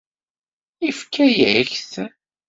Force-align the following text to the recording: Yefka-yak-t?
Yefka-yak-t? 0.85 1.91